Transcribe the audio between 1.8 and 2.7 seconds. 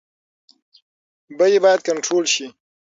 کنټرول شي.